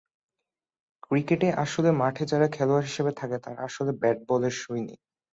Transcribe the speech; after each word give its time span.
ক্রিকেটে 1.03 1.49
আসলে 1.63 1.89
মাঠে 2.01 2.23
যারা 2.31 2.47
খেলোয়াড় 2.51 2.85
হিসেবে 2.85 3.11
থাকে, 3.19 3.37
তারা 3.45 3.59
আসলে 3.67 3.91
ব্যাট-বলের 4.01 4.53
সৈনিক। 4.61 4.99